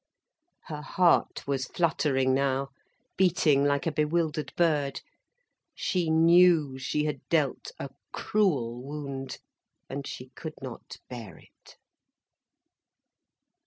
Her 0.63 0.81
heart 0.81 1.45
was 1.45 1.65
fluttering 1.67 2.33
now, 2.33 2.69
beating 3.17 3.63
like 3.65 3.85
a 3.85 3.91
bewildered 3.91 4.51
bird. 4.57 4.99
She 5.75 6.09
knew 6.09 6.79
she 6.79 7.05
had 7.05 7.19
dealt 7.29 7.71
a 7.77 7.89
cruel 8.11 8.81
wound, 8.81 9.37
and 9.87 10.07
she 10.07 10.29
could 10.29 10.55
not 10.59 10.97
bear 11.07 11.37
it. 11.37 11.77